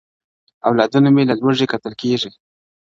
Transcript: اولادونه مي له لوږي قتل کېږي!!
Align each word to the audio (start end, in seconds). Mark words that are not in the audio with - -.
اولادونه 0.67 1.09
مي 1.15 1.23
له 1.29 1.35
لوږي 1.41 1.65
قتل 1.71 1.93
کېږي!! 2.01 2.29